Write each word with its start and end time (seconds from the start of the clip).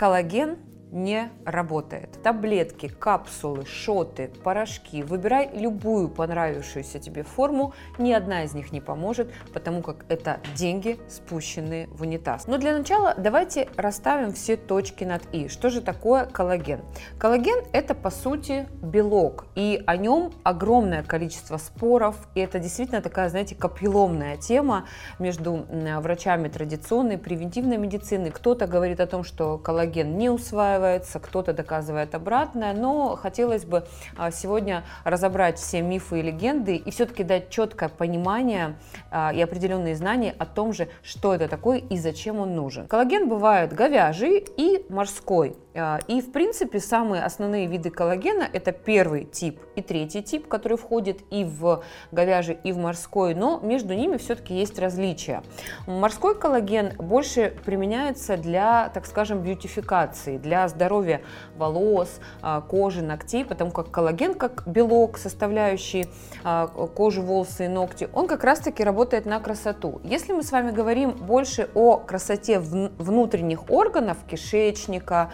Коллаген 0.00 0.50
не 0.94 1.28
работает. 1.44 2.22
Таблетки, 2.22 2.86
капсулы, 2.86 3.66
шоты, 3.66 4.30
порошки. 4.44 5.02
Выбирай 5.02 5.50
любую 5.52 6.08
понравившуюся 6.08 7.00
тебе 7.00 7.24
форму. 7.24 7.74
Ни 7.98 8.12
одна 8.12 8.44
из 8.44 8.54
них 8.54 8.70
не 8.70 8.80
поможет, 8.80 9.32
потому 9.52 9.82
как 9.82 10.06
это 10.08 10.38
деньги, 10.54 10.98
спущенные 11.08 11.88
в 11.88 12.02
унитаз. 12.02 12.46
Но 12.46 12.58
для 12.58 12.78
начала 12.78 13.14
давайте 13.18 13.68
расставим 13.76 14.32
все 14.32 14.56
точки 14.56 15.02
над 15.02 15.22
«и». 15.32 15.48
Что 15.48 15.68
же 15.68 15.80
такое 15.80 16.26
коллаген? 16.26 16.82
Коллаген– 17.18 17.64
это, 17.72 17.96
по 17.96 18.10
сути, 18.10 18.68
белок. 18.80 19.46
И 19.56 19.82
о 19.86 19.96
нем 19.96 20.32
огромное 20.44 21.02
количество 21.02 21.56
споров. 21.56 22.16
И 22.36 22.40
это 22.40 22.60
действительно 22.60 23.00
такая, 23.00 23.28
знаете, 23.30 23.56
капилломная 23.56 24.36
тема 24.36 24.86
между 25.18 25.66
врачами 26.00 26.46
традиционной, 26.46 27.18
превентивной 27.18 27.78
медицины. 27.78 28.30
Кто-то 28.30 28.68
говорит 28.68 29.00
о 29.00 29.08
том, 29.08 29.24
что 29.24 29.58
коллаген 29.58 30.16
не 30.16 30.30
усваивается, 30.30 30.83
доказывается, 30.84 31.18
кто-то 31.18 31.52
доказывает 31.52 32.14
обратное, 32.14 32.74
но 32.74 33.16
хотелось 33.16 33.64
бы 33.64 33.86
а, 34.16 34.30
сегодня 34.30 34.84
разобрать 35.04 35.58
все 35.58 35.80
мифы 35.80 36.20
и 36.20 36.22
легенды 36.22 36.76
и 36.76 36.90
все-таки 36.90 37.24
дать 37.24 37.50
четкое 37.50 37.88
понимание 37.88 38.76
а, 39.10 39.32
и 39.34 39.40
определенные 39.40 39.96
знания 39.96 40.34
о 40.38 40.44
том 40.44 40.72
же, 40.72 40.88
что 41.02 41.34
это 41.34 41.48
такое 41.48 41.78
и 41.78 41.96
зачем 41.96 42.38
он 42.38 42.54
нужен. 42.54 42.86
Коллаген 42.86 43.28
бывает 43.28 43.72
говяжий 43.72 44.44
и 44.56 44.84
морской. 44.90 45.56
А, 45.76 45.98
и, 46.06 46.20
в 46.20 46.30
принципе, 46.30 46.78
самые 46.78 47.24
основные 47.24 47.66
виды 47.66 47.90
коллагена– 47.90 48.48
это 48.52 48.70
первый 48.70 49.24
тип 49.24 49.60
и 49.74 49.82
третий 49.82 50.22
тип, 50.22 50.46
который 50.46 50.78
входит 50.78 51.20
и 51.30 51.44
в 51.44 51.82
говяжий, 52.12 52.58
и 52.62 52.70
в 52.70 52.78
морской, 52.78 53.34
но 53.34 53.58
между 53.60 53.94
ними 53.94 54.16
все-таки 54.16 54.54
есть 54.54 54.78
различия. 54.78 55.42
Морской 55.86 56.38
коллаген 56.38 56.92
больше 56.98 57.52
применяется 57.64 58.36
для, 58.36 58.88
так 58.94 59.06
скажем, 59.06 59.40
бьютификации, 59.40 60.38
для 60.38 60.68
здоровья 60.68 61.22
волос, 61.56 62.20
а, 62.40 62.60
кожи, 62.60 63.02
ногтей, 63.02 63.44
потому 63.44 63.72
как 63.72 63.90
коллаген, 63.90 64.34
как 64.34 64.68
белок, 64.68 65.18
составляющий 65.18 66.06
а, 66.44 66.68
кожу, 66.68 67.22
волосы 67.22 67.64
и 67.64 67.68
ногти, 67.68 68.08
он 68.12 68.28
как 68.28 68.44
раз-таки 68.44 68.84
работает 68.84 69.26
на 69.26 69.40
красоту. 69.40 70.00
Если 70.04 70.32
мы 70.32 70.44
с 70.44 70.52
вами 70.52 70.70
говорим 70.70 71.10
больше 71.10 71.68
о 71.74 71.96
красоте 71.96 72.60
внутренних 72.60 73.70
органов, 73.70 74.18
кишечника, 74.28 75.32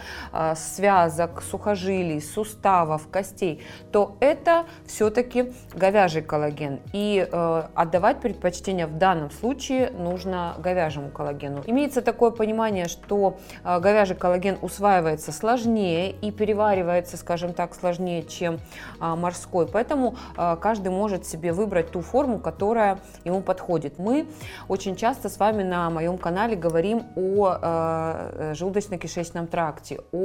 связок, 0.55 1.41
сухожилий, 1.41 2.21
суставов, 2.21 3.07
костей, 3.09 3.61
то 3.91 4.15
это 4.19 4.65
все-таки 4.85 5.51
говяжий 5.73 6.21
коллаген. 6.21 6.79
И 6.93 7.27
э, 7.29 7.63
отдавать 7.73 8.19
предпочтение 8.21 8.87
в 8.87 8.97
данном 8.97 9.31
случае 9.31 9.91
нужно 9.91 10.55
говяжьему 10.59 11.09
коллагену. 11.09 11.63
Имеется 11.65 12.01
такое 12.01 12.31
понимание, 12.31 12.87
что 12.87 13.37
э, 13.63 13.79
говяжий 13.79 14.15
коллаген 14.15 14.57
усваивается 14.61 15.31
сложнее 15.31 16.11
и 16.11 16.31
переваривается, 16.31 17.17
скажем 17.17 17.53
так, 17.53 17.75
сложнее, 17.75 18.23
чем 18.23 18.59
э, 18.99 19.15
морской. 19.15 19.67
Поэтому 19.67 20.15
э, 20.37 20.57
каждый 20.61 20.89
может 20.89 21.25
себе 21.25 21.53
выбрать 21.53 21.91
ту 21.91 22.01
форму, 22.01 22.39
которая 22.39 22.99
ему 23.25 23.41
подходит. 23.41 23.99
Мы 23.99 24.27
очень 24.67 24.95
часто 24.95 25.29
с 25.29 25.39
вами 25.39 25.63
на 25.63 25.89
моем 25.89 26.17
канале 26.17 26.55
говорим 26.55 27.03
о 27.15 27.57
желудочно-кишечном 28.53 29.47
тракте, 29.47 29.99
о 30.11 30.20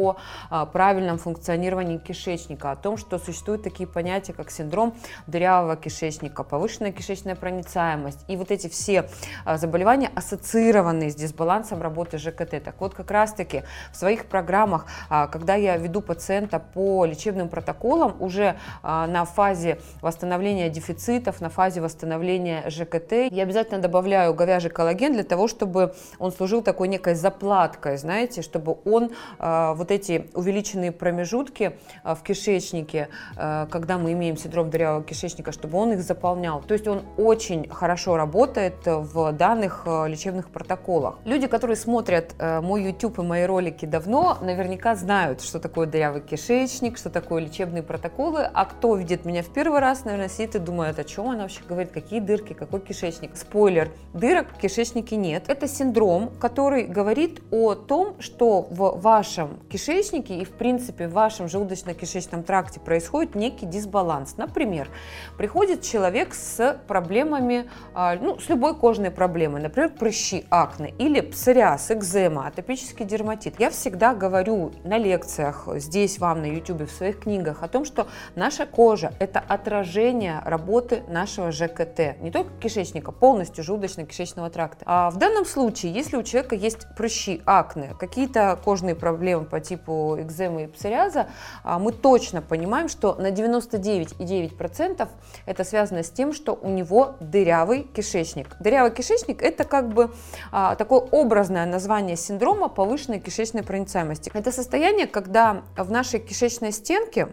а, 0.51 0.67
правильном 0.67 1.19
функционировании 1.19 1.99
кишечника, 1.99 2.71
о 2.71 2.77
том, 2.77 2.97
что 2.97 3.19
существуют 3.19 3.63
такие 3.63 3.89
понятия, 3.89 4.33
как 4.33 4.51
синдром 4.51 4.95
дырявого 5.27 5.77
кишечника, 5.77 6.45
повышенная 6.45 6.93
кишечная 6.93 7.35
проницаемость 7.35 8.25
и 8.29 8.37
вот 8.37 8.51
эти 8.51 8.69
все 8.69 9.09
а, 9.45 9.57
заболевания, 9.57 10.11
ассоциированные 10.15 11.11
с 11.11 11.15
дисбалансом 11.15 11.83
работы 11.83 12.19
ЖКТ. 12.19 12.63
Так 12.63 12.75
вот, 12.81 12.95
как 12.95 13.11
раз-таки 13.11 13.63
в 13.93 13.97
своих 13.97 14.27
программах, 14.27 14.87
а, 15.09 15.27
когда 15.27 15.55
я 15.55 15.77
веду 15.77 16.01
пациента 16.01 16.59
по 16.59 17.05
лечебным 17.05 17.49
протоколам, 17.49 18.17
уже 18.21 18.57
на 18.83 19.25
фазе 19.25 19.79
восстановления 20.01 20.69
дефицитов, 20.69 21.41
на 21.41 21.49
фазе 21.49 21.81
восстановления 21.81 22.69
ЖКТ, 22.69 23.31
я 23.31 23.43
обязательно 23.43 23.81
добавляю 23.81 24.35
говяжий 24.35 24.71
коллаген 24.71 25.13
для 25.13 25.25
того, 25.25 25.49
чтобы 25.49 25.95
он 26.19 26.33
служил 26.33 26.63
такой 26.63 26.89
некой 26.89 27.15
заплаткой, 27.15 27.97
знаете, 27.97 28.43
чтобы 28.43 28.77
он 28.85 29.11
вот 29.39 29.86
вот 29.87 29.93
эти 29.93 30.27
увеличенные 30.35 30.91
промежутки 30.91 31.79
а, 32.03 32.17
в 32.17 32.23
кишечнике, 32.25 33.09
а, 33.37 33.67
когда 33.67 33.99
мы 33.99 34.13
имеем 34.13 34.37
синдром 34.37 34.69
дырявого 34.69 35.05
кишечника, 35.05 35.53
чтобы 35.53 35.79
он 35.79 35.93
их 35.93 36.03
заполнял. 36.03 36.61
То 36.61 36.75
есть 36.75 36.89
он 36.89 37.03
очень 37.17 37.69
хорошо 37.69 38.17
работает 38.17 38.75
в 38.85 39.33
данных 39.33 39.85
а, 39.87 40.07
лечебных 40.07 40.51
протоколах. 40.51 41.19
Люди, 41.25 41.47
которые 41.47 41.77
смотрят 41.77 42.35
мой 42.63 42.83
YouTube 42.85 43.19
и 43.19 43.23
мои 43.23 43.45
ролики 43.45 43.85
давно, 43.87 44.39
наверняка 44.41 44.97
знают, 44.97 45.41
что 45.41 45.61
такое 45.61 45.87
дырявый 45.87 46.21
кишечник, 46.21 46.99
что 46.99 47.11
такое 47.11 47.43
лечебные 47.43 47.83
протоколы, 47.83 48.49
а 48.53 48.65
кто 48.65 48.97
видит 48.97 49.25
меня 49.25 49.43
в 49.43 49.53
первый 49.53 49.81
раз, 49.81 50.05
наверное, 50.05 50.29
сидит 50.29 50.57
и 50.57 50.59
думает, 50.59 50.99
о 50.99 51.05
чем 51.05 51.31
она 51.31 51.43
вообще 51.43 51.61
говорит, 51.69 51.93
какие 51.93 52.21
дырки, 52.21 52.55
какой 52.55 52.81
кишечник. 52.81 53.37
Спойлер, 53.37 53.91
дырок 54.15 54.49
в 54.53 54.59
кишечнике 54.59 55.17
нет. 55.17 55.45
Это 55.49 55.69
синдром, 55.69 56.33
который 56.41 56.85
говорит 56.85 57.43
о 57.51 57.75
том, 57.75 58.21
что 58.21 58.63
в 58.71 59.01
вашем 59.01 59.61
кишечнике 59.71 59.76
кишечнике 59.77 60.39
и, 60.39 60.45
в 60.45 60.53
принципе, 60.53 61.07
в 61.07 61.13
вашем 61.13 61.47
желудочно-кишечном 61.47 62.43
тракте 62.43 62.81
происходит 62.81 63.35
некий 63.35 63.67
дисбаланс. 63.67 64.39
Например, 64.39 64.89
приходит 65.37 65.83
человек 65.83 66.33
с 66.33 66.81
проблемами, 66.89 67.69
а, 67.93 68.17
ну, 68.17 68.39
с 68.39 68.49
любой 68.49 68.75
кожной 68.75 69.11
проблемой, 69.11 69.61
например, 69.61 69.91
прыщи, 69.91 70.47
акне 70.49 70.95
или 70.99 71.21
псориаз, 71.21 71.91
экзема, 71.91 72.47
атопический 72.47 73.05
дерматит. 73.05 73.57
Я 73.59 73.69
всегда 73.69 74.15
говорю 74.15 74.73
на 74.83 74.97
лекциях, 74.97 75.69
здесь 75.75 76.19
вам 76.19 76.41
на 76.41 76.47
YouTube, 76.47 76.89
в 76.89 76.91
своих 76.91 77.21
книгах 77.21 77.63
о 77.63 77.69
том, 77.69 77.85
что 77.85 78.07
наша 78.35 78.65
кожа– 78.65 79.13
это 79.19 79.41
отражение 79.41 80.41
работы 80.47 81.03
нашего 81.09 81.53
ЖКТ, 81.53 82.19
не 82.23 82.31
только 82.31 82.51
кишечника, 82.61 83.13
полностью 83.13 83.63
желудочно-кишечного 83.63 84.49
тракта. 84.49 84.85
А 84.87 85.11
в 85.11 85.19
данном 85.19 85.45
случае, 85.45 85.93
если 85.93 86.17
у 86.17 86.23
человека 86.23 86.55
есть 86.55 86.87
прыщи, 86.97 87.43
акне, 87.45 87.95
какие-то 87.99 88.59
кожные 88.65 88.95
проблемы 88.95 89.45
по 89.57 89.61
типу 89.61 90.19
экземы 90.19 90.65
и 90.65 90.67
псориаза, 90.67 91.29
а, 91.65 91.79
мы 91.79 91.93
точно 91.93 92.43
понимаем, 92.43 92.91
что 92.91 93.15
на 93.15 93.31
99,9% 93.31 95.09
это 95.47 95.65
связано 95.65 96.03
с 96.03 96.11
тем, 96.11 96.35
что 96.35 96.53
у 96.61 96.69
него 96.69 97.15
дырявый 97.21 97.85
кишечник. 97.85 98.49
Дырявый 98.61 98.91
кишечник– 98.91 99.43
это 99.43 99.65
как 99.65 99.89
бы 99.89 100.11
а, 100.53 100.75
такое 100.75 101.01
образное 101.01 101.65
название 101.65 102.17
синдрома 102.17 102.69
повышенной 102.69 103.19
кишечной 103.19 103.63
проницаемости. 103.63 104.31
Это 104.35 104.53
состояние, 104.53 105.07
когда 105.07 105.63
в 105.75 105.91
нашей 105.91 106.21
кишечной 106.21 106.73
стенке 106.73 107.29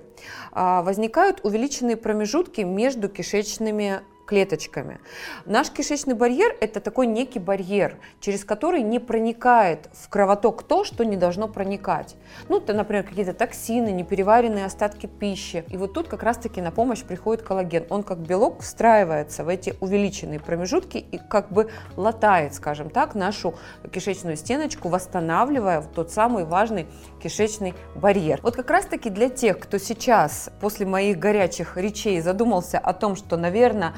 а, 0.53 0.81
возникают 0.81 1.41
увеличенные 1.43 1.97
промежутки 1.97 2.61
между 2.61 3.09
кишечными 3.09 3.99
клеточками. 4.25 4.99
Наш 5.45 5.69
кишечный 5.69 6.13
барьер– 6.13 6.55
это 6.61 6.79
такой 6.79 7.07
некий 7.07 7.39
барьер, 7.39 7.97
через 8.19 8.45
который 8.45 8.81
не 8.81 8.99
проникает 8.99 9.89
в 9.93 10.09
кровоток 10.09 10.63
то, 10.63 10.83
что 10.83 11.03
не 11.03 11.17
должно 11.17 11.47
проникать. 11.47 12.15
Ну, 12.49 12.57
это, 12.57 12.73
например, 12.73 13.03
какие-то 13.03 13.33
токсины, 13.33 13.91
непереваренные 13.91 14.65
остатки 14.65 15.07
пищи. 15.07 15.65
И 15.69 15.77
вот 15.77 15.93
тут 15.93 16.07
как 16.07 16.23
раз-таки 16.23 16.61
на 16.61 16.71
помощь 16.71 17.03
приходит 17.03 17.43
коллаген. 17.43 17.85
Он 17.89 18.03
как 18.03 18.19
белок 18.19 18.61
встраивается 18.61 19.43
в 19.43 19.49
эти 19.49 19.75
увеличенные 19.81 20.39
промежутки 20.39 20.97
и 20.97 21.17
как 21.17 21.51
бы 21.51 21.69
латает, 21.97 22.53
скажем 22.53 22.89
так, 22.89 23.15
нашу 23.15 23.55
кишечную 23.91 24.37
стеночку, 24.37 24.89
восстанавливая 24.89 25.81
тот 25.81 26.11
самый 26.11 26.45
важный 26.45 26.87
кишечный 27.21 27.73
барьер. 27.95 28.39
Вот 28.41 28.55
как 28.55 28.69
раз-таки 28.69 29.09
для 29.09 29.29
тех, 29.29 29.59
кто 29.59 29.77
сейчас 29.77 30.49
после 30.59 30.85
моих 30.85 31.19
горячих 31.19 31.77
речей 31.77 32.21
задумался 32.21 32.79
о 32.79 32.93
том, 32.93 33.15
что, 33.15 33.37
наверное, 33.37 33.93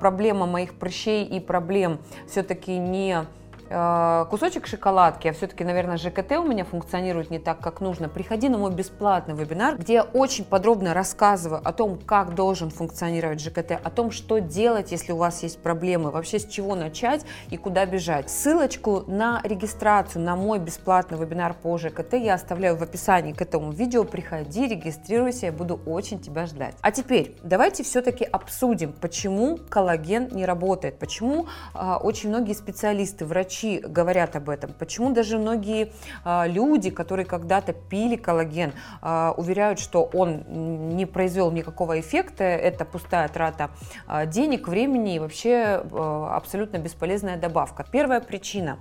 проблема 0.00 0.46
моих 0.46 0.74
прыщей 0.74 1.24
и 1.24 1.40
проблем 1.40 1.98
все-таки 2.28 2.76
не 2.78 3.26
кусочек 3.68 4.66
шоколадки, 4.66 5.28
а 5.28 5.32
все-таки, 5.32 5.64
наверное, 5.64 5.96
ЖКТ 5.96 6.32
у 6.32 6.44
меня 6.44 6.64
функционирует 6.64 7.30
не 7.30 7.38
так, 7.38 7.60
как 7.60 7.80
нужно, 7.80 8.08
приходи 8.08 8.48
на 8.48 8.58
мой 8.58 8.72
бесплатный 8.72 9.34
вебинар, 9.34 9.76
где 9.76 9.94
я 9.94 10.02
очень 10.02 10.44
подробно 10.44 10.94
рассказываю 10.94 11.60
о 11.64 11.72
том, 11.72 11.98
как 11.98 12.34
должен 12.34 12.70
функционировать 12.70 13.40
ЖКТ, 13.40 13.72
о 13.82 13.90
том, 13.90 14.10
что 14.10 14.38
делать, 14.38 14.92
если 14.92 15.12
у 15.12 15.16
вас 15.16 15.42
есть 15.42 15.62
проблемы, 15.62 16.10
вообще 16.10 16.38
с 16.38 16.46
чего 16.46 16.74
начать 16.74 17.24
и 17.50 17.56
куда 17.56 17.86
бежать. 17.86 18.30
Ссылочку 18.30 19.04
на 19.06 19.40
регистрацию 19.42 20.22
на 20.22 20.36
мой 20.36 20.58
бесплатный 20.58 21.18
вебинар 21.18 21.54
по 21.54 21.76
ЖКТ 21.78 22.14
я 22.14 22.34
оставляю 22.34 22.76
в 22.76 22.82
описании 22.82 23.32
к 23.32 23.42
этому 23.42 23.72
видео. 23.72 24.04
Приходи, 24.04 24.68
регистрируйся, 24.68 25.46
я 25.46 25.52
буду 25.52 25.80
очень 25.86 26.20
тебя 26.20 26.46
ждать. 26.46 26.74
А 26.82 26.92
теперь 26.92 27.34
давайте 27.42 27.82
все-таки 27.82 28.24
обсудим, 28.24 28.92
почему 28.92 29.58
коллаген 29.68 30.28
не 30.32 30.44
работает, 30.44 30.98
почему 30.98 31.46
э, 31.74 31.94
очень 31.94 32.28
многие 32.28 32.52
специалисты, 32.52 33.24
врачи, 33.24 33.55
врачи 33.56 33.80
говорят 33.80 34.36
об 34.36 34.48
этом, 34.48 34.72
почему 34.72 35.10
даже 35.12 35.38
многие 35.38 35.92
а, 36.24 36.46
люди, 36.46 36.90
которые 36.90 37.26
когда-то 37.26 37.72
пили 37.72 38.16
коллаген, 38.16 38.72
а, 39.00 39.34
уверяют, 39.36 39.78
что 39.78 40.04
он 40.04 40.96
не 40.96 41.06
произвел 41.06 41.50
никакого 41.50 41.98
эффекта, 42.00 42.44
это 42.44 42.84
пустая 42.84 43.28
трата 43.28 43.70
а, 44.06 44.26
денег, 44.26 44.68
времени 44.68 45.16
и 45.16 45.18
вообще 45.18 45.82
абсолютно 46.30 46.78
бесполезная 46.78 47.36
добавка. 47.36 47.84
Первая 47.90 48.20
причина 48.20 48.78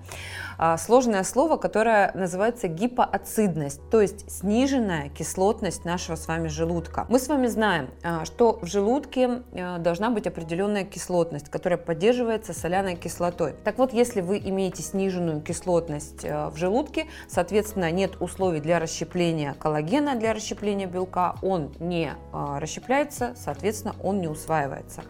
сложное 0.77 1.23
слово, 1.23 1.57
которое 1.57 2.11
называется 2.13 2.67
гипоацидность, 2.67 3.81
то 3.89 4.01
есть 4.01 4.31
сниженная 4.31 5.09
кислотность 5.09 5.85
нашего 5.85 6.15
с 6.15 6.27
вами 6.27 6.47
желудка. 6.47 7.05
Мы 7.09 7.19
с 7.19 7.27
вами 7.27 7.47
знаем, 7.47 7.89
что 8.23 8.59
в 8.61 8.65
желудке 8.65 9.41
должна 9.79 10.09
быть 10.09 10.27
определенная 10.27 10.83
кислотность, 10.83 11.49
которая 11.49 11.77
поддерживается 11.77 12.53
соляной 12.53 12.95
кислотой. 12.95 13.53
Так 13.63 13.77
вот, 13.77 13.93
если 13.93 14.21
вы 14.21 14.37
имеете 14.37 14.64
сниженную 14.73 15.41
кислотность 15.41 16.23
в 16.23 16.53
желудке, 16.55 17.07
соответственно, 17.27 17.91
нет 17.91 18.19
условий 18.19 18.59
для 18.59 18.79
расщепления 18.79 19.53
коллагена, 19.53 20.15
для 20.15 20.33
расщепления 20.33 20.87
белка, 20.87 21.35
он 21.41 21.71
не 21.79 22.13
расщепляется, 22.31 23.33
соответственно, 23.35 23.95
он 24.03 24.21
не 24.21 24.27
усваивается. 24.27 25.03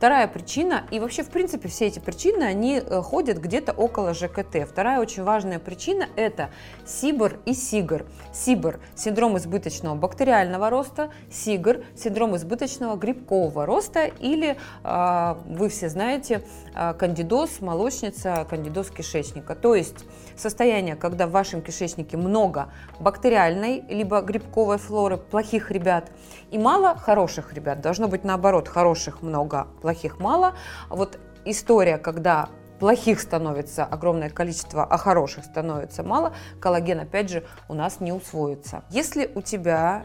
Вторая 0.00 0.28
причина, 0.28 0.86
и 0.90 0.98
вообще, 0.98 1.22
в 1.22 1.28
принципе, 1.28 1.68
все 1.68 1.86
эти 1.86 1.98
причины, 1.98 2.44
они 2.44 2.80
э, 2.80 3.02
ходят 3.02 3.36
где-то 3.36 3.72
около 3.72 4.14
ЖКТ. 4.14 4.66
Вторая 4.66 4.98
очень 4.98 5.22
важная 5.22 5.58
причина– 5.58 6.08
это 6.16 6.48
СИБР 6.86 7.40
и 7.44 7.52
СИГР. 7.52 8.06
СИБР– 8.32 8.80
синдром 8.94 9.36
избыточного 9.36 9.94
бактериального 9.96 10.70
роста, 10.70 11.10
СИГР– 11.30 11.84
синдром 11.94 12.34
избыточного 12.36 12.96
грибкового 12.96 13.66
роста, 13.66 14.06
или, 14.06 14.56
э, 14.84 15.34
вы 15.44 15.68
все 15.68 15.90
знаете, 15.90 16.42
э, 16.74 16.94
кандидоз, 16.94 17.60
молочница, 17.60 18.46
кандидоз 18.48 18.90
кишечника. 19.00 19.54
То 19.54 19.74
есть 19.74 20.04
состояние, 20.36 20.96
когда 20.96 21.26
в 21.26 21.30
вашем 21.30 21.62
кишечнике 21.62 22.16
много 22.16 22.70
бактериальной 22.98 23.82
либо 23.88 24.20
грибковой 24.20 24.78
флоры, 24.78 25.16
плохих 25.16 25.70
ребят, 25.70 26.10
и 26.50 26.58
мало 26.58 26.96
хороших 26.96 27.54
ребят. 27.54 27.80
Должно 27.80 28.08
быть 28.08 28.24
наоборот, 28.24 28.68
хороших 28.68 29.22
много, 29.22 29.68
плохих 29.80 30.20
мало. 30.20 30.54
Вот 30.88 31.18
история, 31.44 31.96
когда 31.98 32.48
плохих 32.78 33.20
становится 33.20 33.84
огромное 33.84 34.30
количество, 34.30 34.84
а 34.84 34.96
хороших 34.96 35.44
становится 35.44 36.02
мало, 36.02 36.34
коллаген, 36.60 37.00
опять 37.00 37.30
же, 37.30 37.44
у 37.68 37.74
нас 37.74 38.00
не 38.00 38.12
усвоится. 38.12 38.82
Если 38.90 39.30
у 39.34 39.42
тебя 39.42 40.02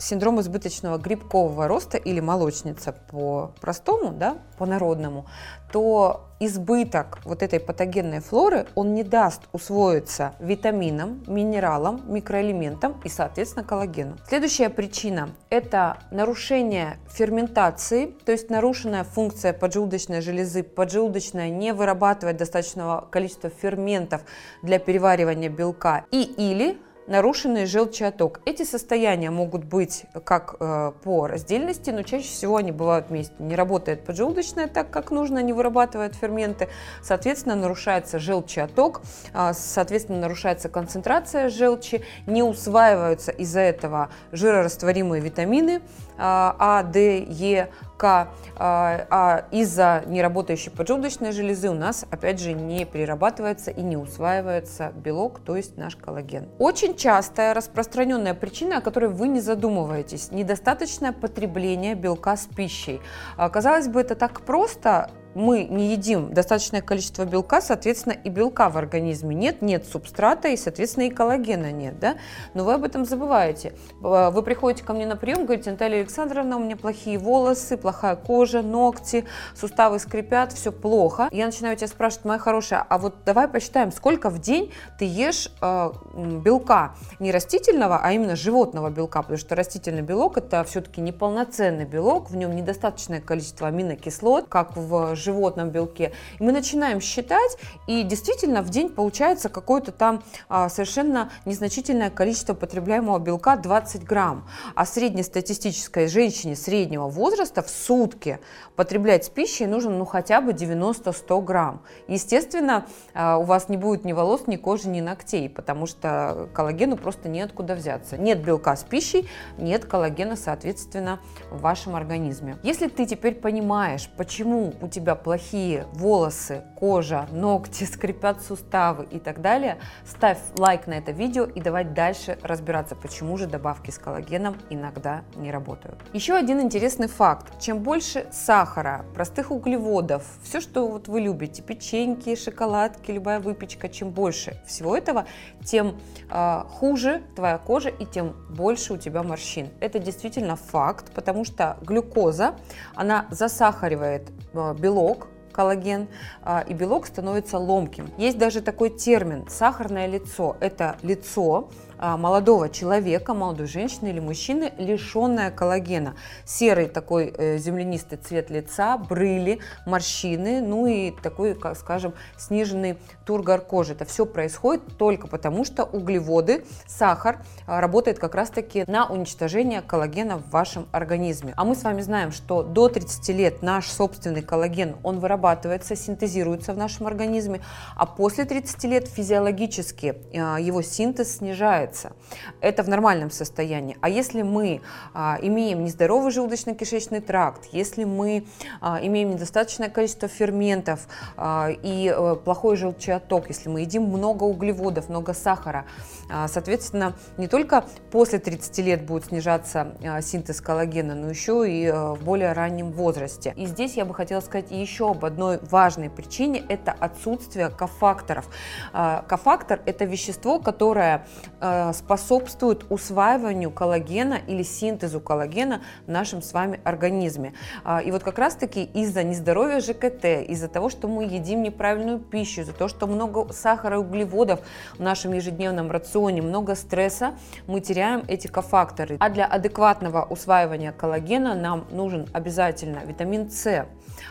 синдром 0.00 0.40
избыточного 0.40 0.98
грибкового 0.98 1.68
роста 1.68 1.96
или 1.98 2.20
молочница 2.20 2.92
по-простому, 2.92 4.12
да, 4.12 4.38
по-народному, 4.58 5.26
то 5.72 6.26
избыток 6.40 7.18
вот 7.24 7.42
этой 7.42 7.60
патогенной 7.60 8.20
флоры, 8.20 8.66
он 8.74 8.94
не 8.94 9.04
даст 9.04 9.42
усвоиться 9.52 10.34
витаминам, 10.40 11.22
минералам, 11.26 12.02
микроэлементам 12.12 13.00
и, 13.04 13.08
соответственно, 13.08 13.64
коллагену. 13.64 14.16
Следующая 14.26 14.70
причина– 14.70 15.30
это 15.50 15.98
нарушение 16.10 16.96
ферментации, 17.08 18.06
то 18.24 18.32
есть 18.32 18.50
нарушенная 18.50 19.04
функция 19.04 19.52
поджелудочной 19.52 20.22
железы. 20.22 20.62
Поджелудочная 20.62 21.50
не 21.50 21.72
вырабатывает 21.72 22.38
достаточного 22.38 23.06
количества 23.10 23.50
ферментов 23.50 24.22
для 24.62 24.78
переваривания 24.78 25.50
белка 25.50 26.04
и 26.10 26.22
или 26.22 26.78
нарушенный 27.06 27.66
желчеоток. 27.66 28.40
Эти 28.44 28.62
состояния 28.62 29.30
могут 29.30 29.64
быть 29.64 30.04
как 30.24 30.56
э, 30.60 30.92
по 31.02 31.26
раздельности, 31.26 31.90
но 31.90 32.02
чаще 32.02 32.28
всего 32.28 32.56
они 32.56 32.72
бывают 32.72 33.08
вместе. 33.08 33.34
Не 33.38 33.56
работает 33.56 34.04
поджелудочная 34.04 34.68
так, 34.68 34.90
как 34.90 35.10
нужно, 35.10 35.40
не 35.40 35.52
вырабатывает 35.52 36.14
ферменты, 36.14 36.68
соответственно, 37.02 37.56
нарушается 37.56 38.18
желчеоток, 38.18 39.02
э, 39.34 39.52
соответственно, 39.54 40.20
нарушается 40.20 40.68
концентрация 40.68 41.48
желчи, 41.48 42.04
не 42.26 42.42
усваиваются 42.42 43.32
из-за 43.32 43.60
этого 43.60 44.10
жирорастворимые 44.32 45.20
витамины 45.20 45.76
э, 45.76 45.80
А, 46.18 46.82
Д, 46.84 47.24
Е, 47.24 47.70
К, 47.96 48.28
а, 48.56 49.06
а 49.10 49.44
из-за 49.50 50.04
неработающей 50.06 50.70
поджелудочной 50.70 51.32
железы 51.32 51.68
у 51.68 51.74
нас, 51.74 52.06
опять 52.10 52.40
же, 52.40 52.52
не 52.52 52.84
перерабатывается 52.84 53.70
и 53.70 53.82
не 53.82 53.96
усваивается 53.96 54.92
белок, 54.94 55.40
то 55.40 55.56
есть 55.56 55.76
наш 55.76 55.96
коллаген. 55.96 56.48
Очень 56.58 56.89
частая 56.96 57.54
распространенная 57.54 58.34
причина, 58.34 58.78
о 58.78 58.80
которой 58.80 59.10
вы 59.10 59.28
не 59.28 59.40
задумываетесь, 59.40 60.30
недостаточное 60.30 61.12
потребление 61.12 61.94
белка 61.94 62.36
с 62.36 62.46
пищей. 62.46 63.00
А, 63.36 63.48
казалось 63.48 63.88
бы, 63.88 64.00
это 64.00 64.14
так 64.14 64.42
просто, 64.42 65.10
мы 65.34 65.64
не 65.64 65.92
едим 65.92 66.32
достаточное 66.32 66.82
количество 66.82 67.24
белка, 67.24 67.60
соответственно, 67.60 68.12
и 68.12 68.28
белка 68.28 68.68
в 68.68 68.76
организме 68.76 69.34
нет, 69.34 69.62
нет 69.62 69.86
субстрата, 69.86 70.48
и, 70.48 70.56
соответственно, 70.56 71.04
и 71.04 71.10
коллагена 71.10 71.70
нет, 71.70 71.98
да? 71.98 72.16
Но 72.54 72.64
вы 72.64 72.74
об 72.74 72.84
этом 72.84 73.04
забываете. 73.04 73.74
Вы 74.00 74.42
приходите 74.42 74.84
ко 74.84 74.92
мне 74.92 75.06
на 75.06 75.16
прием, 75.16 75.44
говорите, 75.46 75.70
Наталья 75.70 75.98
Александровна, 75.98 76.56
у 76.56 76.60
меня 76.60 76.76
плохие 76.76 77.18
волосы, 77.18 77.76
плохая 77.76 78.16
кожа, 78.16 78.62
ногти, 78.62 79.24
суставы 79.54 79.98
скрипят, 79.98 80.52
все 80.52 80.72
плохо. 80.72 81.28
Я 81.30 81.46
начинаю 81.46 81.76
тебя 81.76 81.88
спрашивать, 81.88 82.24
моя 82.24 82.38
хорошая, 82.38 82.84
а 82.88 82.98
вот 82.98 83.16
давай 83.24 83.48
посчитаем, 83.48 83.92
сколько 83.92 84.30
в 84.30 84.40
день 84.40 84.72
ты 84.98 85.04
ешь 85.04 85.52
э, 85.60 85.92
белка, 86.14 86.94
не 87.18 87.30
растительного, 87.30 88.00
а 88.02 88.12
именно 88.12 88.36
животного 88.36 88.90
белка, 88.90 89.22
потому 89.22 89.38
что 89.38 89.54
растительный 89.54 90.02
белок 90.02 90.38
это 90.38 90.64
все-таки 90.64 91.00
неполноценный 91.00 91.84
белок, 91.84 92.30
в 92.30 92.36
нем 92.36 92.54
недостаточное 92.56 93.20
количество 93.20 93.68
аминокислот, 93.68 94.46
как 94.48 94.76
в 94.76 95.14
животном 95.20 95.70
белке. 95.70 96.12
И 96.38 96.42
мы 96.42 96.52
начинаем 96.52 97.00
считать, 97.00 97.56
и 97.86 98.02
действительно 98.02 98.62
в 98.62 98.70
день 98.70 98.88
получается 98.88 99.48
какое-то 99.48 99.92
там 99.92 100.22
а, 100.48 100.68
совершенно 100.68 101.30
незначительное 101.44 102.10
количество 102.10 102.54
потребляемого 102.54 103.18
белка 103.18 103.56
20 103.56 104.04
грамм. 104.04 104.48
А 104.74 104.86
среднестатистической 104.86 106.08
женщине 106.08 106.56
среднего 106.56 107.08
возраста 107.08 107.62
в 107.62 107.70
сутки 107.70 108.38
потреблять 108.76 109.26
с 109.26 109.28
пищей 109.28 109.66
нужно 109.66 109.90
ну 109.90 110.04
хотя 110.04 110.40
бы 110.40 110.52
90-100 110.52 111.42
грамм. 111.42 111.82
Естественно, 112.08 112.86
а, 113.14 113.38
у 113.38 113.42
вас 113.42 113.68
не 113.68 113.76
будет 113.76 114.04
ни 114.04 114.12
волос, 114.12 114.46
ни 114.46 114.56
кожи, 114.56 114.88
ни 114.88 115.00
ногтей, 115.00 115.48
потому 115.48 115.86
что 115.86 116.48
коллагену 116.54 116.96
просто 116.96 117.28
неоткуда 117.28 117.74
взяться. 117.74 118.16
Нет 118.16 118.42
белка 118.44 118.76
с 118.76 118.82
пищей, 118.82 119.28
нет 119.58 119.84
коллагена, 119.84 120.36
соответственно, 120.36 121.20
в 121.50 121.60
вашем 121.60 121.96
организме. 121.96 122.56
Если 122.62 122.88
ты 122.88 123.06
теперь 123.06 123.34
понимаешь, 123.34 124.08
почему 124.16 124.72
у 124.80 124.88
тебя 124.88 125.09
тебя 125.10 125.14
плохие 125.16 125.86
волосы, 125.92 126.62
кожа, 126.76 127.26
ногти, 127.32 127.84
скрипят 127.92 128.42
суставы 128.42 129.06
и 129.10 129.18
так 129.18 129.40
далее, 129.40 129.78
ставь 130.06 130.38
лайк 130.56 130.86
на 130.86 130.94
это 130.94 131.10
видео 131.10 131.44
и 131.44 131.60
давай 131.60 131.84
дальше 131.84 132.38
разбираться, 132.42 132.94
почему 132.94 133.36
же 133.36 133.46
добавки 133.46 133.90
с 133.90 133.98
коллагеном 133.98 134.56
иногда 134.70 135.22
не 135.36 135.50
работают. 135.50 135.98
Еще 136.12 136.34
один 136.34 136.60
интересный 136.60 137.08
факт. 137.08 137.60
Чем 137.60 137.80
больше 137.80 138.26
сахара, 138.30 139.04
простых 139.14 139.50
углеводов, 139.50 140.24
все, 140.42 140.60
что 140.60 140.86
вот 140.86 141.08
вы 141.08 141.20
любите, 141.20 141.62
печеньки, 141.62 142.36
шоколадки, 142.36 143.10
любая 143.10 143.40
выпечка, 143.40 143.88
чем 143.88 144.10
больше 144.10 144.62
всего 144.66 144.96
этого, 144.96 145.26
тем 145.64 145.98
э, 146.30 146.62
хуже 146.68 147.22
твоя 147.34 147.58
кожа 147.58 147.88
и 147.88 148.06
тем 148.06 148.34
больше 148.48 148.94
у 148.94 148.96
тебя 148.96 149.22
морщин. 149.22 149.70
Это 149.80 149.98
действительно 149.98 150.54
факт, 150.56 151.12
потому 151.14 151.44
что 151.44 151.78
глюкоза, 151.82 152.54
она 152.94 153.26
засахаривает 153.30 154.30
э, 154.52 154.74
белок 154.78 154.99
белок, 155.00 155.28
коллаген, 155.52 156.08
а, 156.42 156.64
и 156.68 156.74
белок 156.74 157.06
становится 157.06 157.58
ломким. 157.58 158.08
Есть 158.18 158.38
даже 158.38 158.60
такой 158.60 158.90
термин 158.90 159.46
«сахарное 159.48 160.06
лицо». 160.06 160.56
Это 160.60 160.96
лицо, 161.02 161.70
молодого 162.00 162.68
человека, 162.68 163.34
молодой 163.34 163.66
женщины 163.66 164.08
или 164.08 164.20
мужчины, 164.20 164.72
лишенная 164.78 165.50
коллагена. 165.50 166.14
Серый 166.44 166.86
такой 166.86 167.34
э, 167.36 167.58
землянистый 167.58 168.18
цвет 168.18 168.50
лица, 168.50 168.96
брыли, 168.96 169.60
морщины, 169.86 170.60
ну 170.60 170.86
и 170.86 171.10
такой, 171.10 171.54
как 171.54 171.76
скажем, 171.76 172.14
сниженный 172.36 172.98
тургор 173.24 173.60
кожи. 173.60 173.92
Это 173.92 174.04
все 174.04 174.24
происходит 174.24 174.82
только 174.96 175.26
потому, 175.26 175.64
что 175.64 175.84
углеводы, 175.84 176.64
сахар 176.86 177.42
а, 177.66 177.80
работает 177.80 178.18
как 178.18 178.34
раз-таки 178.34 178.84
на 178.86 179.06
уничтожение 179.06 179.82
коллагена 179.82 180.38
в 180.38 180.50
вашем 180.50 180.88
организме. 180.92 181.52
А 181.56 181.64
мы 181.64 181.74
с 181.74 181.82
вами 181.82 182.00
знаем, 182.00 182.32
что 182.32 182.62
до 182.62 182.88
30 182.88 183.28
лет 183.30 183.62
наш 183.62 183.86
собственный 183.86 184.42
коллаген, 184.42 184.96
он 185.02 185.20
вырабатывается, 185.20 185.96
синтезируется 185.96 186.72
в 186.72 186.78
нашем 186.78 187.06
организме, 187.06 187.60
а 187.96 188.06
после 188.06 188.44
30 188.44 188.84
лет 188.84 189.08
физиологически 189.08 190.16
а, 190.34 190.58
его 190.58 190.82
синтез 190.82 191.36
снижается 191.36 191.89
нравится, 191.90 192.12
это 192.60 192.82
в 192.82 192.88
нормальном 192.88 193.30
состоянии. 193.30 193.96
А 194.00 194.08
если 194.08 194.42
мы 194.42 194.80
а, 195.12 195.38
имеем 195.42 195.84
нездоровый 195.84 196.32
желудочно-кишечный 196.32 197.20
тракт, 197.20 197.66
если 197.72 198.04
мы 198.04 198.46
а, 198.80 198.98
имеем 199.02 199.30
недостаточное 199.30 199.88
количество 199.88 200.28
ферментов 200.28 201.06
а, 201.36 201.68
и 201.70 202.08
а, 202.08 202.36
плохой 202.36 202.76
желчеоток, 202.76 203.48
если 203.48 203.68
мы 203.68 203.80
едим 203.80 204.04
много 204.04 204.44
углеводов, 204.44 205.08
много 205.08 205.34
сахара, 205.34 205.84
а, 206.30 206.48
соответственно, 206.48 207.14
не 207.36 207.48
только 207.48 207.84
после 208.10 208.38
30 208.38 208.78
лет 208.78 209.04
будет 209.04 209.26
снижаться 209.26 209.94
а, 210.04 210.22
синтез 210.22 210.60
коллагена, 210.60 211.14
но 211.14 211.28
еще 211.30 211.68
и 211.68 211.86
а, 211.86 212.14
в 212.14 212.22
более 212.22 212.52
раннем 212.52 212.92
возрасте. 212.92 213.52
И 213.56 213.66
здесь 213.66 213.94
я 213.94 214.04
бы 214.04 214.14
хотела 214.14 214.40
сказать 214.40 214.70
еще 214.70 215.10
об 215.10 215.24
одной 215.24 215.58
важной 215.70 216.10
причине– 216.10 216.62
это 216.68 216.92
отсутствие 216.92 217.68
кофакторов. 217.70 218.48
А, 218.92 219.24
кофактор– 219.26 219.80
это 219.86 220.04
вещество, 220.04 220.60
которое 220.60 221.26
а, 221.60 221.79
способствует 221.92 222.84
усваиванию 222.90 223.70
коллагена 223.70 224.38
или 224.46 224.62
синтезу 224.62 225.20
коллагена 225.20 225.82
в 226.06 226.10
нашем 226.10 226.42
с 226.42 226.52
вами 226.52 226.80
организме. 226.84 227.54
А, 227.84 228.00
и 228.00 228.10
вот 228.10 228.22
как 228.22 228.38
раз-таки 228.38 228.84
из-за 228.84 229.22
нездоровья 229.22 229.80
ЖКТ, 229.80 230.24
из-за 230.48 230.68
того, 230.68 230.90
что 230.90 231.08
мы 231.08 231.24
едим 231.24 231.62
неправильную 231.62 232.18
пищу, 232.18 232.62
из-за 232.62 232.72
того, 232.72 232.88
что 232.88 233.06
много 233.06 233.52
сахара 233.52 233.96
и 233.96 233.98
углеводов 233.98 234.60
в 234.96 235.02
нашем 235.02 235.32
ежедневном 235.32 235.90
рационе, 235.90 236.42
много 236.42 236.74
стресса, 236.74 237.34
мы 237.66 237.80
теряем 237.80 238.24
эти 238.28 238.46
кофакторы. 238.46 239.16
А 239.20 239.28
для 239.30 239.46
адекватного 239.46 240.24
усваивания 240.24 240.92
коллагена 240.92 241.54
нам 241.54 241.86
нужен 241.90 242.26
обязательно 242.32 243.00
витамин 243.06 243.50
С, 243.50 243.86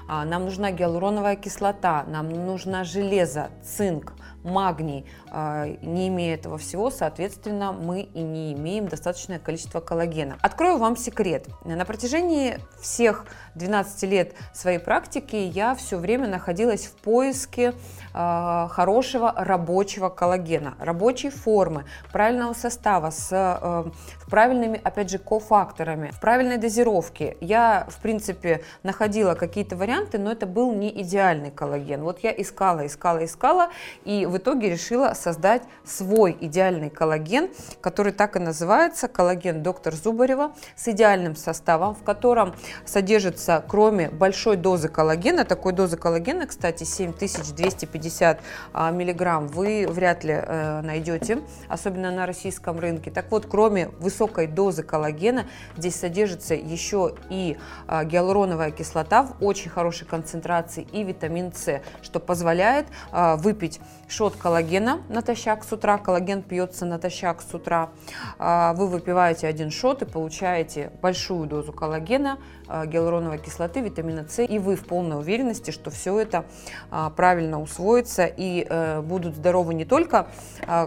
нам 0.07 0.45
нужна 0.45 0.71
гиалуроновая 0.71 1.35
кислота, 1.35 2.03
нам 2.07 2.29
нужна 2.29 2.83
железо, 2.83 3.49
цинк, 3.63 4.13
магний. 4.43 5.05
А, 5.31 5.67
не 5.81 6.07
имея 6.07 6.35
этого 6.35 6.57
всего, 6.57 6.89
соответственно, 6.89 7.71
мы 7.71 8.01
и 8.01 8.21
не 8.21 8.53
имеем 8.53 8.87
достаточное 8.87 9.39
количество 9.39 9.79
коллагена. 9.79 10.37
Открою 10.41 10.77
вам 10.77 10.95
секрет. 10.95 11.47
На 11.65 11.85
протяжении 11.85 12.59
всех 12.79 13.25
12 13.55 14.03
лет 14.03 14.33
своей 14.53 14.79
практики 14.79 15.35
я 15.35 15.75
все 15.75 15.97
время 15.97 16.27
находилась 16.27 16.85
в 16.85 16.93
поиске 16.93 17.73
э, 18.13 18.67
хорошего 18.69 19.33
рабочего 19.35 20.09
коллагена, 20.09 20.75
рабочей 20.79 21.29
формы, 21.29 21.85
правильного 22.11 22.53
состава, 22.53 23.11
с 23.11 23.29
э, 23.31 23.89
правильными, 24.29 24.79
опять 24.83 25.09
же, 25.09 25.17
кофакторами, 25.17 26.11
в 26.11 26.19
правильной 26.19 26.57
дозировке. 26.57 27.37
Я, 27.41 27.87
в 27.89 28.01
принципе, 28.01 28.63
находила 28.83 29.35
какие-то 29.35 29.75
варианты, 29.75 30.17
но 30.17 30.31
это 30.31 30.45
был 30.45 30.73
не 30.73 30.89
идеальный 31.01 31.51
коллаген. 31.51 32.03
Вот 32.03 32.19
я 32.19 32.31
искала, 32.31 32.85
искала, 32.85 33.25
искала, 33.25 33.69
и 34.05 34.25
в 34.29 34.37
итоге 34.37 34.69
решила 34.69 35.13
создать 35.13 35.63
свой 35.83 36.37
идеальный 36.39 36.89
коллаген, 36.89 37.49
который 37.81 38.13
так 38.13 38.35
и 38.35 38.39
называется, 38.39 39.07
коллаген 39.07 39.63
доктор 39.63 39.93
Зубарева, 39.95 40.53
с 40.75 40.87
идеальным 40.87 41.35
составом, 41.35 41.95
в 41.95 42.03
котором 42.03 42.55
содержится, 42.85 43.63
кроме 43.67 44.09
большой 44.09 44.57
дозы 44.57 44.87
коллагена, 44.87 45.45
такой 45.45 45.73
дозы 45.73 45.97
коллагена, 45.97 46.47
кстати, 46.47 46.83
7250 46.83 48.39
а, 48.73 48.91
миллиграмм, 48.91 49.47
вы 49.47 49.87
вряд 49.89 50.23
ли 50.23 50.33
э, 50.33 50.81
найдете, 50.81 51.39
особенно 51.67 52.11
на 52.11 52.25
российском 52.25 52.79
рынке. 52.79 53.11
Так 53.11 53.31
вот, 53.31 53.45
кроме 53.45 53.89
высокой 53.99 54.47
дозы 54.47 54.83
коллагена, 54.83 55.45
здесь 55.77 55.95
содержится 55.95 56.55
еще 56.55 57.15
и 57.29 57.57
а, 57.87 58.03
гиалуроновая 58.03 58.71
кислота 58.71 59.23
в 59.23 59.43
очень 59.43 59.69
хорошей 59.69 60.07
концентрации 60.07 60.87
и 60.91 61.03
витамин 61.03 61.51
С, 61.53 61.81
что 62.01 62.19
позволяет 62.19 62.87
а, 63.11 63.35
выпить 63.35 63.79
шот 64.19 64.35
коллагена 64.35 64.99
натощак 65.07 65.63
с 65.63 65.71
утра. 65.71 65.97
Коллаген 65.97 66.41
пьется 66.41 66.85
натощак 66.85 67.41
с 67.41 67.53
утра. 67.53 67.91
А, 68.37 68.73
вы 68.73 68.89
выпиваете 68.89 69.47
один 69.47 69.71
шот 69.71 70.01
и 70.01 70.05
получаете 70.05 70.91
большую 71.01 71.47
дозу 71.47 71.71
коллагена, 71.71 72.37
гиалуроновой 72.85 73.37
кислоты, 73.39 73.81
витамина 73.81 74.27
С, 74.27 74.43
и 74.43 74.59
вы 74.59 74.75
в 74.75 74.85
полной 74.85 75.17
уверенности, 75.17 75.71
что 75.71 75.89
все 75.89 76.19
это 76.19 76.45
а, 76.91 77.09
правильно 77.09 77.61
усвоится 77.61 78.25
и 78.25 78.65
э, 78.69 79.01
будут 79.01 79.35
здоровы 79.35 79.73
не 79.73 79.85
только 79.85 80.27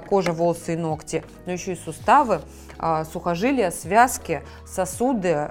кожа, 0.08 0.32
волосы 0.32 0.74
и 0.74 0.76
ногти, 0.76 1.24
но 1.46 1.52
еще 1.52 1.72
и 1.72 1.76
суставы, 1.76 2.40
сухожилия, 3.12 3.70
связки, 3.70 4.42
сосуды 4.66 5.50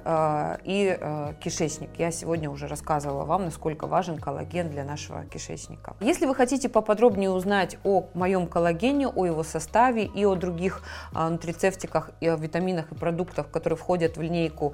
и 0.63 0.97
э, 0.99 1.33
кишечник. 1.41 1.89
Я 1.97 2.11
сегодня 2.11 2.49
уже 2.49 2.67
рассказывала 2.67 3.23
вам, 3.25 3.45
насколько 3.45 3.87
важен 3.87 4.17
коллаген 4.17 4.69
для 4.69 4.83
нашего 4.83 5.23
кишечника. 5.25 5.95
Если 6.01 6.25
вы 6.25 6.35
хотите 6.35 6.69
поподробнее 6.69 7.29
узнать 7.29 7.77
о 7.83 8.09
моем 8.13 8.47
коллагене, 8.47 9.07
о 9.07 9.25
его 9.25 9.43
составе 9.43 10.05
и 10.05 10.25
о 10.25 10.35
других 10.35 10.83
нутрицептиках, 11.13 12.11
и 12.19 12.27
о 12.27 12.35
витаминах 12.35 12.91
и 12.91 12.95
продуктах, 12.95 13.49
которые 13.49 13.77
входят 13.77 14.17
в 14.17 14.21
линейку 14.21 14.73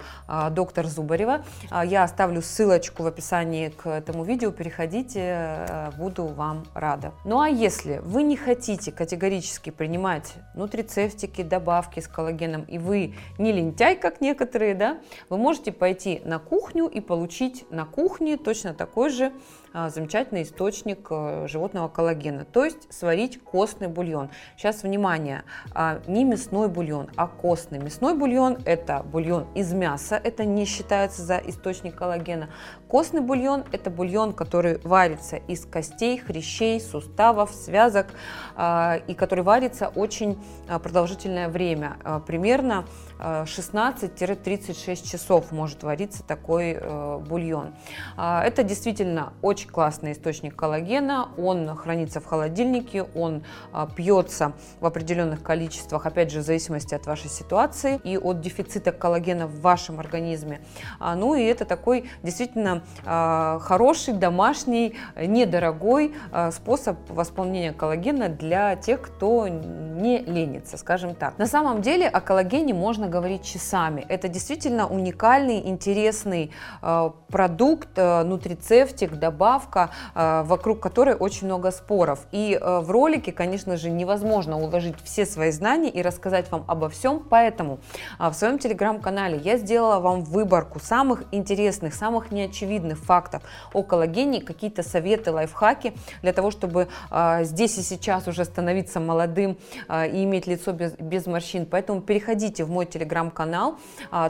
доктор 0.51 0.87
Зубарева, 0.87 1.33
а, 1.33 1.43
я 1.85 2.03
оставлю 2.03 2.41
ссылочку 2.41 3.03
в 3.03 3.07
описании 3.07 3.69
к 3.69 3.87
этому 3.87 4.23
видео, 4.23 4.51
переходите, 4.51 5.19
э, 5.19 5.91
буду 5.97 6.25
вам 6.25 6.65
рада. 6.73 7.13
Ну 7.25 7.39
а 7.39 7.49
если 7.49 7.99
вы 8.03 8.23
не 8.23 8.37
хотите 8.37 8.91
категорически 8.91 9.69
принимать 9.69 10.33
нутрицептики, 10.55 11.43
добавки 11.43 11.99
с 11.99 12.07
коллагеном, 12.07 12.63
и 12.63 12.77
вы 12.77 13.15
не 13.37 13.51
лентяй, 13.51 13.95
как 13.95 14.21
некоторые, 14.21 14.75
да, 14.75 14.97
вы 15.29 15.37
можете 15.37 15.71
пойти 15.71 16.21
на 16.25 16.39
кухню 16.39 16.87
и 16.87 17.01
получить 17.01 17.65
на 17.71 17.85
кухне 17.85 18.37
точно 18.37 18.73
такой 18.73 19.09
же 19.09 19.31
а, 19.66 19.66
замечательный 19.89 20.41
источник 20.41 21.07
э, 21.09 21.45
животного 21.47 21.87
коллагена, 21.87 22.45
то 22.45 22.65
есть 22.65 22.91
сварить 22.91 23.39
костный 23.43 23.87
бульон. 23.87 24.29
Сейчас, 24.55 24.83
внимание, 24.83 25.43
а, 25.73 25.99
не 26.07 26.23
мясной 26.23 26.67
бульон, 26.67 27.09
а 27.15 27.27
костный. 27.27 27.79
Мясной 27.79 28.15
бульон– 28.15 28.57
это 28.65 29.03
бульон 29.03 29.45
из 29.53 29.71
мяса, 29.73 30.19
это 30.21 30.45
не 30.45 30.65
считается 30.65 31.21
за 31.21 31.37
источник 31.37 31.95
коллагена. 31.95 32.49
Костный 32.87 33.21
бульон– 33.21 33.65
это 33.71 33.89
бульон, 33.91 34.33
который 34.33 34.79
варится 34.83 35.35
из 35.35 35.65
костей, 35.65 36.17
хрящей, 36.17 36.81
суставов, 36.81 37.51
связок, 37.51 38.07
а, 38.55 38.99
и 39.07 39.13
который 39.13 39.43
варится 39.43 39.89
очень 39.89 40.39
продолжительное 40.67 41.49
время, 41.49 41.97
примерно 42.25 42.85
16-36 43.19 45.09
часов 45.09 45.51
может 45.51 45.83
вариться 45.83 46.23
такой 46.23 46.77
э, 46.79 47.17
бульон. 47.27 47.73
Это 48.15 48.63
действительно 48.63 49.33
очень 49.41 49.66
очень 49.67 49.73
классный 49.73 50.11
источник 50.13 50.55
коллагена, 50.55 51.29
он 51.37 51.75
хранится 51.75 52.19
в 52.19 52.25
холодильнике, 52.25 53.05
он 53.15 53.43
а, 53.71 53.87
пьется 53.87 54.53
в 54.79 54.85
определенных 54.85 55.43
количествах, 55.43 56.05
опять 56.05 56.31
же, 56.31 56.39
в 56.39 56.43
зависимости 56.43 56.95
от 56.95 57.05
вашей 57.05 57.29
ситуации 57.29 57.99
и 58.03 58.17
от 58.17 58.41
дефицита 58.41 58.91
коллагена 58.91 59.47
в 59.47 59.61
вашем 59.61 59.99
организме. 59.99 60.59
А, 60.99 61.15
ну 61.15 61.35
и 61.35 61.43
это 61.43 61.65
такой 61.65 62.09
действительно 62.23 62.81
а, 63.05 63.59
хороший, 63.59 64.13
домашний, 64.13 64.95
недорогой 65.15 66.13
способ 66.51 66.97
восполнения 67.09 67.73
коллагена 67.73 68.29
для 68.29 68.75
тех, 68.75 69.01
кто 69.01 69.47
не 69.47 70.19
ленится, 70.19 70.77
скажем 70.77 71.15
так. 71.15 71.37
На 71.37 71.47
самом 71.47 71.81
деле 71.81 72.07
о 72.07 72.21
коллагене 72.21 72.73
можно 72.73 73.07
говорить 73.07 73.43
часами. 73.43 74.05
Это 74.07 74.27
действительно 74.27 74.87
уникальный, 74.87 75.67
интересный 75.67 76.51
продукт, 76.81 77.97
нутрицептик, 77.97 79.15
добавка, 79.15 79.46
добавка, 79.47 79.89
э, 80.15 80.43
вокруг 80.45 80.79
которой 80.79 81.15
очень 81.15 81.47
много 81.47 81.71
споров. 81.71 82.19
И 82.33 82.59
э, 82.59 82.79
в 82.79 82.91
ролике, 82.91 83.31
конечно 83.31 83.77
же, 83.77 83.89
невозможно 83.89 84.59
уложить 84.59 84.95
все 85.03 85.25
свои 85.25 85.51
знания 85.51 85.89
и 85.89 86.01
рассказать 86.01 86.51
вам 86.51 86.65
обо 86.67 86.89
всем, 86.89 87.19
поэтому 87.29 87.79
а, 88.19 88.29
в 88.29 88.35
своем 88.35 88.59
телеграм-канале 88.59 89.37
я 89.37 89.57
сделала 89.57 89.99
вам 89.99 90.23
выборку 90.23 90.79
самых 90.79 91.23
интересных, 91.31 91.93
самых 91.93 92.31
неочевидных 92.31 92.97
фактов 92.97 93.41
о 93.73 93.83
коллагене, 93.83 94.41
какие-то 94.41 94.83
советы, 94.83 95.31
лайфхаки 95.31 95.93
для 96.21 96.33
того, 96.33 96.51
чтобы 96.51 96.87
а, 97.09 97.43
здесь 97.43 97.77
и 97.77 97.83
сейчас 97.83 98.27
уже 98.27 98.43
становиться 98.43 98.99
молодым 98.99 99.57
а, 99.87 100.05
и 100.05 100.23
иметь 100.23 100.47
лицо 100.47 100.73
без, 100.73 100.93
без 100.99 101.25
морщин. 101.25 101.65
Поэтому 101.65 102.01
переходите 102.01 102.63
в 102.63 102.69
мой 102.69 102.85
телеграм-канал, 102.85 103.77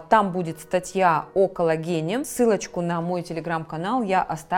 там 0.10 0.32
будет 0.32 0.60
статья 0.60 1.26
о 1.34 1.48
коллагене, 1.48 2.24
ссылочку 2.26 2.82
на 2.82 3.02
мой 3.02 3.24
телеграм-канал 3.24 4.04
я 4.04 4.28
оставлю 4.28 4.58